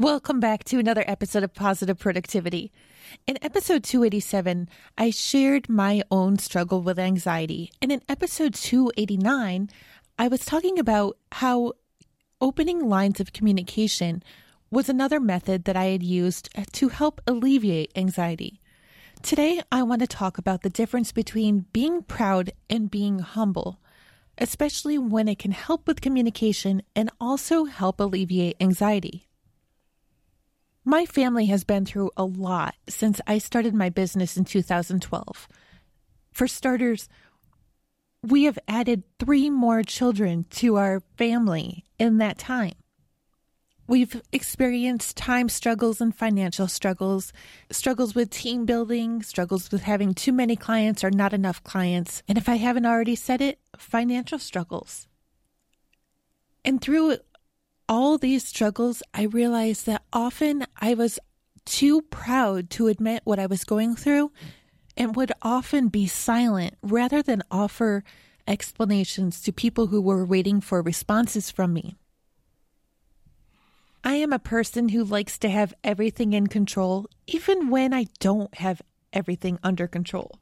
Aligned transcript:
Welcome 0.00 0.40
back 0.40 0.64
to 0.64 0.78
another 0.78 1.04
episode 1.06 1.42
of 1.42 1.52
Positive 1.52 1.98
Productivity. 1.98 2.72
In 3.26 3.36
episode 3.42 3.84
287, 3.84 4.66
I 4.96 5.10
shared 5.10 5.68
my 5.68 6.02
own 6.10 6.38
struggle 6.38 6.80
with 6.80 6.98
anxiety. 6.98 7.70
And 7.82 7.92
in 7.92 8.00
episode 8.08 8.54
289, 8.54 9.68
I 10.18 10.28
was 10.28 10.46
talking 10.46 10.78
about 10.78 11.18
how 11.32 11.74
opening 12.40 12.88
lines 12.88 13.20
of 13.20 13.34
communication 13.34 14.22
was 14.70 14.88
another 14.88 15.20
method 15.20 15.64
that 15.64 15.76
I 15.76 15.84
had 15.84 16.02
used 16.02 16.48
to 16.72 16.88
help 16.88 17.20
alleviate 17.26 17.92
anxiety. 17.94 18.62
Today, 19.20 19.60
I 19.70 19.82
want 19.82 20.00
to 20.00 20.06
talk 20.06 20.38
about 20.38 20.62
the 20.62 20.70
difference 20.70 21.12
between 21.12 21.66
being 21.74 22.04
proud 22.04 22.52
and 22.70 22.90
being 22.90 23.18
humble, 23.18 23.82
especially 24.38 24.96
when 24.96 25.28
it 25.28 25.38
can 25.38 25.52
help 25.52 25.86
with 25.86 26.00
communication 26.00 26.80
and 26.96 27.10
also 27.20 27.66
help 27.66 28.00
alleviate 28.00 28.56
anxiety. 28.60 29.26
My 30.84 31.04
family 31.04 31.46
has 31.46 31.62
been 31.64 31.84
through 31.84 32.10
a 32.16 32.24
lot 32.24 32.74
since 32.88 33.20
I 33.26 33.38
started 33.38 33.74
my 33.74 33.90
business 33.90 34.36
in 34.36 34.44
2012. 34.44 35.48
For 36.32 36.48
starters, 36.48 37.08
we 38.22 38.44
have 38.44 38.58
added 38.66 39.02
three 39.18 39.50
more 39.50 39.82
children 39.82 40.46
to 40.50 40.76
our 40.76 41.00
family 41.18 41.84
in 41.98 42.18
that 42.18 42.38
time. 42.38 42.74
We've 43.86 44.22
experienced 44.32 45.16
time 45.16 45.48
struggles 45.48 46.00
and 46.00 46.14
financial 46.14 46.68
struggles, 46.68 47.32
struggles 47.70 48.14
with 48.14 48.30
team 48.30 48.64
building, 48.64 49.22
struggles 49.22 49.70
with 49.72 49.82
having 49.82 50.14
too 50.14 50.32
many 50.32 50.54
clients 50.54 51.02
or 51.02 51.10
not 51.10 51.32
enough 51.32 51.62
clients, 51.64 52.22
and 52.28 52.38
if 52.38 52.48
I 52.48 52.54
haven't 52.54 52.86
already 52.86 53.16
said 53.16 53.40
it, 53.40 53.58
financial 53.76 54.38
struggles. 54.38 55.08
And 56.64 56.80
through 56.80 57.16
all 57.90 58.18
these 58.18 58.46
struggles, 58.46 59.02
I 59.12 59.24
realized 59.24 59.84
that 59.86 60.04
often 60.12 60.64
I 60.80 60.94
was 60.94 61.18
too 61.64 62.02
proud 62.02 62.70
to 62.70 62.86
admit 62.86 63.22
what 63.24 63.40
I 63.40 63.46
was 63.46 63.64
going 63.64 63.96
through 63.96 64.30
and 64.96 65.16
would 65.16 65.32
often 65.42 65.88
be 65.88 66.06
silent 66.06 66.76
rather 66.82 67.20
than 67.20 67.42
offer 67.50 68.04
explanations 68.46 69.42
to 69.42 69.52
people 69.52 69.88
who 69.88 70.00
were 70.00 70.24
waiting 70.24 70.60
for 70.60 70.80
responses 70.80 71.50
from 71.50 71.72
me. 71.72 71.96
I 74.04 74.14
am 74.14 74.32
a 74.32 74.38
person 74.38 74.90
who 74.90 75.02
likes 75.02 75.36
to 75.38 75.50
have 75.50 75.74
everything 75.82 76.32
in 76.32 76.46
control, 76.46 77.06
even 77.26 77.70
when 77.70 77.92
I 77.92 78.06
don't 78.20 78.54
have 78.54 78.80
everything 79.12 79.58
under 79.64 79.88
control. 79.88 80.38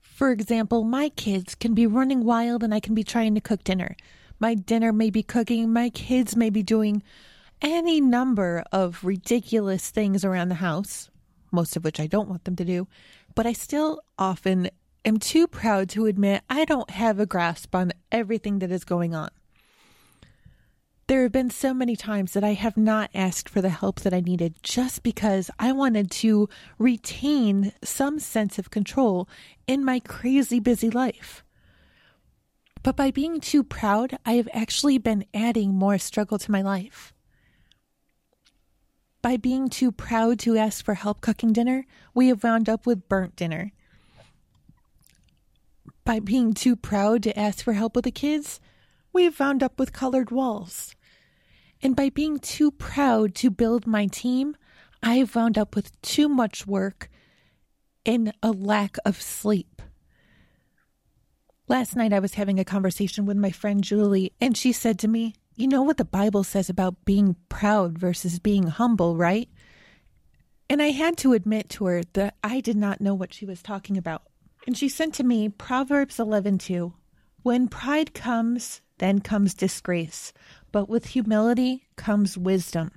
For 0.00 0.32
example, 0.32 0.82
my 0.82 1.10
kids 1.10 1.54
can 1.54 1.74
be 1.74 1.86
running 1.86 2.24
wild 2.24 2.64
and 2.64 2.74
I 2.74 2.80
can 2.80 2.94
be 2.94 3.04
trying 3.04 3.36
to 3.36 3.40
cook 3.40 3.62
dinner. 3.62 3.96
My 4.42 4.54
dinner 4.56 4.92
may 4.92 5.10
be 5.10 5.22
cooking, 5.22 5.72
my 5.72 5.88
kids 5.88 6.34
may 6.34 6.50
be 6.50 6.64
doing 6.64 7.04
any 7.60 8.00
number 8.00 8.64
of 8.72 9.04
ridiculous 9.04 9.88
things 9.88 10.24
around 10.24 10.48
the 10.48 10.56
house, 10.56 11.08
most 11.52 11.76
of 11.76 11.84
which 11.84 12.00
I 12.00 12.08
don't 12.08 12.28
want 12.28 12.42
them 12.42 12.56
to 12.56 12.64
do, 12.64 12.88
but 13.36 13.46
I 13.46 13.52
still 13.52 14.00
often 14.18 14.68
am 15.04 15.18
too 15.18 15.46
proud 15.46 15.88
to 15.90 16.06
admit 16.06 16.42
I 16.50 16.64
don't 16.64 16.90
have 16.90 17.20
a 17.20 17.24
grasp 17.24 17.72
on 17.72 17.92
everything 18.10 18.58
that 18.58 18.72
is 18.72 18.82
going 18.82 19.14
on. 19.14 19.30
There 21.06 21.22
have 21.22 21.30
been 21.30 21.50
so 21.50 21.72
many 21.72 21.94
times 21.94 22.32
that 22.32 22.42
I 22.42 22.54
have 22.54 22.76
not 22.76 23.10
asked 23.14 23.48
for 23.48 23.60
the 23.60 23.68
help 23.68 24.00
that 24.00 24.12
I 24.12 24.18
needed 24.18 24.56
just 24.64 25.04
because 25.04 25.52
I 25.60 25.70
wanted 25.70 26.10
to 26.10 26.48
retain 26.80 27.74
some 27.84 28.18
sense 28.18 28.58
of 28.58 28.70
control 28.72 29.28
in 29.68 29.84
my 29.84 30.00
crazy 30.00 30.58
busy 30.58 30.90
life. 30.90 31.44
But 32.82 32.96
by 32.96 33.10
being 33.10 33.40
too 33.40 33.62
proud, 33.62 34.18
I 34.26 34.32
have 34.34 34.48
actually 34.52 34.98
been 34.98 35.24
adding 35.32 35.72
more 35.72 35.98
struggle 35.98 36.38
to 36.38 36.50
my 36.50 36.62
life. 36.62 37.12
By 39.22 39.36
being 39.36 39.68
too 39.68 39.92
proud 39.92 40.40
to 40.40 40.56
ask 40.56 40.84
for 40.84 40.94
help 40.94 41.20
cooking 41.20 41.52
dinner, 41.52 41.86
we 42.12 42.26
have 42.28 42.42
wound 42.42 42.68
up 42.68 42.86
with 42.86 43.08
burnt 43.08 43.36
dinner. 43.36 43.70
By 46.04 46.18
being 46.18 46.54
too 46.54 46.74
proud 46.74 47.22
to 47.22 47.38
ask 47.38 47.62
for 47.64 47.74
help 47.74 47.94
with 47.94 48.04
the 48.04 48.10
kids, 48.10 48.58
we 49.12 49.24
have 49.24 49.38
wound 49.38 49.62
up 49.62 49.78
with 49.78 49.92
colored 49.92 50.32
walls. 50.32 50.96
And 51.80 51.94
by 51.94 52.08
being 52.08 52.40
too 52.40 52.72
proud 52.72 53.36
to 53.36 53.50
build 53.50 53.86
my 53.86 54.06
team, 54.06 54.56
I 55.04 55.16
have 55.16 55.36
wound 55.36 55.56
up 55.56 55.76
with 55.76 56.00
too 56.02 56.28
much 56.28 56.66
work 56.66 57.08
and 58.04 58.32
a 58.42 58.50
lack 58.50 58.96
of 59.04 59.22
sleep. 59.22 59.82
Last 61.72 61.96
night 61.96 62.12
I 62.12 62.18
was 62.18 62.34
having 62.34 62.60
a 62.60 62.66
conversation 62.66 63.24
with 63.24 63.38
my 63.38 63.50
friend 63.50 63.82
Julie, 63.82 64.34
and 64.42 64.54
she 64.54 64.72
said 64.72 64.98
to 64.98 65.08
me, 65.08 65.32
You 65.56 65.66
know 65.66 65.80
what 65.80 65.96
the 65.96 66.04
Bible 66.04 66.44
says 66.44 66.68
about 66.68 67.06
being 67.06 67.34
proud 67.48 67.98
versus 67.98 68.38
being 68.38 68.64
humble, 68.66 69.16
right? 69.16 69.48
And 70.68 70.82
I 70.82 70.90
had 70.90 71.16
to 71.16 71.32
admit 71.32 71.70
to 71.70 71.86
her 71.86 72.02
that 72.12 72.34
I 72.44 72.60
did 72.60 72.76
not 72.76 73.00
know 73.00 73.14
what 73.14 73.32
she 73.32 73.46
was 73.46 73.62
talking 73.62 73.96
about. 73.96 74.24
And 74.66 74.76
she 74.76 74.90
sent 74.90 75.14
to 75.14 75.24
me 75.24 75.48
Proverbs 75.48 76.18
11:2. 76.18 76.92
When 77.42 77.68
pride 77.68 78.12
comes, 78.12 78.82
then 78.98 79.20
comes 79.20 79.54
disgrace, 79.54 80.34
but 80.72 80.90
with 80.90 81.06
humility 81.06 81.88
comes 81.96 82.36
wisdom. 82.36 82.90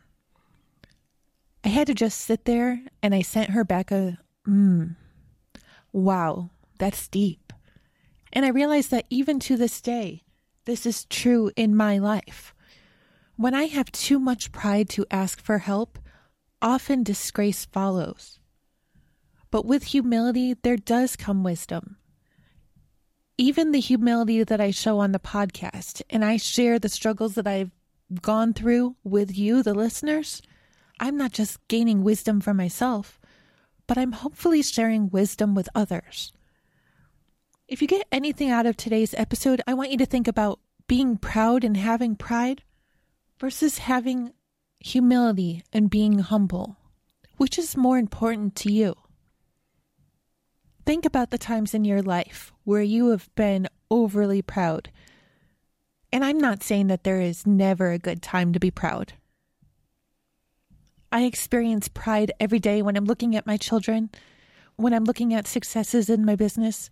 I 1.64 1.70
had 1.70 1.88
to 1.88 1.94
just 1.94 2.20
sit 2.20 2.44
there 2.44 2.82
and 3.02 3.16
I 3.16 3.22
sent 3.22 3.52
her 3.52 3.64
back 3.64 3.90
a, 3.90 4.20
mm, 4.46 4.98
wow, 5.94 6.50
that's 6.78 7.08
deep. 7.08 7.45
And 8.36 8.46
I 8.46 8.50
realize 8.50 8.90
that 8.90 9.06
even 9.10 9.40
to 9.40 9.56
this 9.56 9.82
day, 9.82 10.24
this 10.66 10.86
is 10.86 11.06
true 11.06 11.52
in 11.56 11.76
my 11.76 11.98
life. 11.98 12.54
When 13.38 13.54
I 13.54 13.64
have 13.64 13.92
too 13.92 14.20
much 14.20 14.52
pride 14.52 14.90
to 14.90 15.06
ask 15.10 15.42
for 15.42 15.60
help, 15.60 15.98
often 16.62 17.02
disgrace 17.02 17.66
follows. 17.66 18.40
But 19.52 19.66
with 19.66 19.86
humility, 19.86 20.54
there 20.54 20.76
does 20.76 21.16
come 21.16 21.44
wisdom. 21.44 21.98
Even 23.38 23.72
the 23.72 23.80
humility 23.80 24.44
that 24.44 24.60
I 24.60 24.72
show 24.72 25.00
on 25.00 25.14
the 25.14 25.20
podcast, 25.20 26.02
and 26.10 26.24
I 26.24 26.38
share 26.38 26.78
the 26.78 26.90
struggles 26.90 27.36
that 27.36 27.48
I've 27.48 27.72
gone 28.22 28.54
through 28.54 28.96
with 29.04 29.38
you, 29.38 29.64
the 29.64 29.74
listeners, 29.74 30.42
I'm 31.00 31.18
not 31.18 31.32
just 31.32 31.66
gaining 31.68 32.04
wisdom 32.04 32.42
for 32.42 32.54
myself, 32.54 33.20
but 33.88 33.98
I'm 33.98 34.14
hopefully 34.14 34.62
sharing 34.62 35.10
wisdom 35.10 35.56
with 35.56 35.70
others. 35.76 36.34
If 37.68 37.82
you 37.82 37.88
get 37.88 38.08
anything 38.12 38.52
out 38.52 38.68
of 38.68 38.78
today's 38.78 39.16
episode, 39.16 39.60
I 39.66 39.74
want 39.74 39.90
you 39.90 39.98
to 39.98 40.06
think 40.06 40.28
about 40.28 40.60
being 40.88 41.18
proud 41.18 41.64
and 41.64 41.76
having 41.76 42.16
pride 42.16 42.62
versus 43.40 43.80
having 43.80 44.34
humility 44.80 45.64
and 45.74 45.90
being 45.90 46.20
humble. 46.20 46.78
Which 47.38 47.58
is 47.58 47.76
more 47.76 47.98
important 47.98 48.56
to 48.58 48.72
you? 48.72 48.94
Think 50.86 51.06
about 51.06 51.32
the 51.32 51.40
times 51.40 51.74
in 51.74 51.84
your 51.84 52.04
life 52.04 52.54
where 52.66 52.84
you 52.84 53.10
have 53.10 53.34
been 53.34 53.68
overly 53.90 54.44
proud. 54.44 54.92
And 56.14 56.24
I'm 56.24 56.38
not 56.38 56.62
saying 56.62 56.86
that 56.88 57.04
there 57.04 57.20
is 57.20 57.48
never 57.48 57.90
a 57.90 57.98
good 57.98 58.22
time 58.22 58.54
to 58.54 58.60
be 58.60 58.70
proud. 58.70 59.14
I 61.12 61.24
experience 61.24 61.88
pride 61.88 62.32
every 62.40 62.60
day 62.60 62.84
when 62.84 62.96
I'm 62.96 63.06
looking 63.06 63.36
at 63.36 63.48
my 63.48 63.58
children, 63.58 64.12
when 64.76 64.94
I'm 64.94 65.04
looking 65.04 65.34
at 65.34 65.48
successes 65.48 66.12
in 66.12 66.26
my 66.26 66.36
business, 66.36 66.92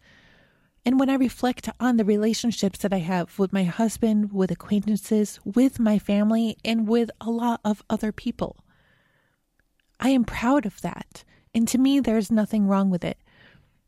and 0.85 0.99
when 0.99 1.09
I 1.09 1.15
reflect 1.15 1.69
on 1.79 1.95
the 1.97 2.03
relationships 2.03 2.79
that 2.79 2.93
I 2.93 2.97
have 2.97 3.39
with 3.39 3.53
my 3.53 3.63
husband, 3.63 4.33
with 4.33 4.51
acquaintances, 4.51 5.39
with 5.45 5.79
my 5.79 5.97
family, 5.97 6.57
and 6.65 6.87
with 6.87 7.09
a 7.21 7.29
lot 7.29 7.61
of 7.63 7.83
other 7.89 8.11
people, 8.11 8.63
I 9.99 10.09
am 10.09 10.25
proud 10.25 10.65
of 10.65 10.81
that. 10.81 11.23
And 11.53 11.67
to 11.69 11.77
me, 11.77 11.99
there's 11.99 12.31
nothing 12.31 12.67
wrong 12.67 12.89
with 12.89 13.05
it. 13.05 13.17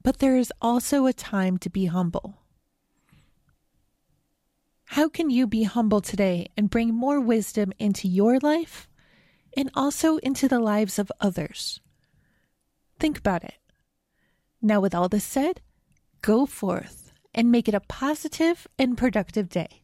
But 0.03 0.19
there 0.19 0.37
is 0.37 0.53
also 0.61 1.05
a 1.05 1.13
time 1.13 1.57
to 1.57 1.69
be 1.69 1.85
humble. 1.85 2.37
How 4.89 5.09
can 5.09 5.29
you 5.29 5.47
be 5.47 5.63
humble 5.63 5.99
today 5.99 6.47
and 6.55 6.69
bring 6.69 6.93
more 6.93 7.19
wisdom 7.19 7.73
into 7.79 8.07
your 8.07 8.39
life 8.39 8.87
and 9.57 9.69
also 9.73 10.17
into 10.17 10.47
the 10.47 10.59
lives 10.59 10.97
of 10.99 11.11
others? 11.19 11.81
Think 12.99 13.17
about 13.17 13.43
it. 13.43 13.55
Now, 14.61 14.79
with 14.79 14.95
all 14.95 15.09
this 15.09 15.25
said, 15.25 15.59
go 16.25 16.47
forth 16.47 17.11
and 17.35 17.51
make 17.51 17.67
it 17.67 17.75
a 17.75 17.79
positive 17.79 18.65
and 18.79 18.97
productive 18.97 19.47
day. 19.47 19.83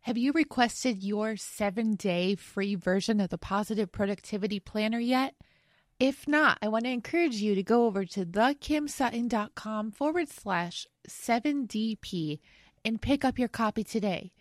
Have 0.00 0.16
you 0.16 0.32
requested 0.32 1.04
your 1.04 1.36
seven 1.36 1.96
day 1.96 2.34
free 2.34 2.74
version 2.74 3.20
of 3.20 3.28
the 3.28 3.36
Positive 3.36 3.92
Productivity 3.92 4.58
Planner 4.58 4.98
yet? 4.98 5.34
If 6.00 6.26
not, 6.26 6.56
I 6.62 6.68
want 6.68 6.84
to 6.84 6.90
encourage 6.90 7.36
you 7.36 7.54
to 7.54 7.62
go 7.62 7.84
over 7.84 8.06
to 8.06 8.24
thekimsutton.com 8.24 9.90
forward 9.90 10.30
slash 10.30 10.86
7DP 11.06 12.40
and 12.86 13.02
pick 13.02 13.22
up 13.22 13.38
your 13.38 13.48
copy 13.48 13.84
today. 13.84 14.32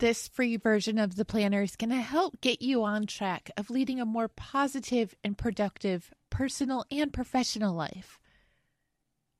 This 0.00 0.26
free 0.26 0.56
version 0.56 0.98
of 0.98 1.14
the 1.14 1.24
planner 1.24 1.62
is 1.62 1.76
going 1.76 1.90
to 1.90 1.96
help 1.96 2.40
get 2.40 2.60
you 2.60 2.82
on 2.82 3.06
track 3.06 3.48
of 3.56 3.70
leading 3.70 4.00
a 4.00 4.04
more 4.04 4.28
positive 4.28 5.14
and 5.22 5.38
productive 5.38 6.12
personal 6.30 6.84
and 6.90 7.12
professional 7.12 7.74
life. 7.74 8.18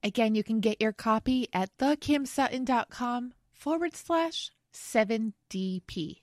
Again, 0.02 0.34
you 0.34 0.43
can 0.43 0.60
get 0.60 0.81
your 0.81 0.93
copy 0.93 1.49
at 1.52 1.76
thekimsutton.com 1.78 3.32
forward 3.52 3.94
slash 3.94 4.50
7DP. 4.75 6.22